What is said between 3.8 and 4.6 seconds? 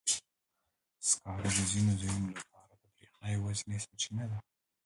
سرچینه ده.